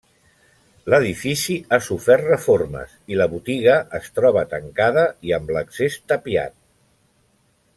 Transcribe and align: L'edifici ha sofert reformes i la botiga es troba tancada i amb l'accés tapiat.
L'edifici 0.93 1.57
ha 1.71 1.79
sofert 1.87 2.25
reformes 2.29 2.95
i 3.15 3.19
la 3.19 3.27
botiga 3.35 3.75
es 3.99 4.09
troba 4.21 4.45
tancada 4.55 5.05
i 5.31 5.35
amb 5.39 5.53
l'accés 5.57 5.99
tapiat. 6.15 6.57